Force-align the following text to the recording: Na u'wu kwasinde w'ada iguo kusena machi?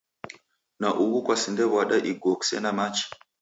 Na 0.81 0.87
u'wu 1.03 1.19
kwasinde 1.25 1.63
w'ada 1.71 1.97
iguo 2.11 2.33
kusena 2.39 2.69
machi? 2.77 3.05